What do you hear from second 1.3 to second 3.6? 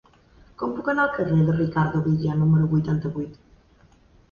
de Ricardo Villa número vuitanta-vuit?